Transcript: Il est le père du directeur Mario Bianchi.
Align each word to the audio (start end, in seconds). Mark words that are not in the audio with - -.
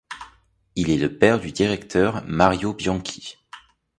Il 0.75 0.89
est 0.89 0.97
le 0.97 1.15
père 1.15 1.39
du 1.39 1.51
directeur 1.51 2.23
Mario 2.25 2.73
Bianchi. 2.73 3.37